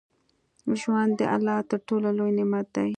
ژوند 0.81 1.11
د 1.19 1.21
الله 1.35 1.57
تر 1.69 1.79
ټولو 1.87 2.07
لوى 2.17 2.31
نعمت 2.37 2.67
ديه. 2.75 2.83